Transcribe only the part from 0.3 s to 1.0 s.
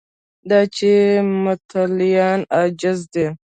دا چې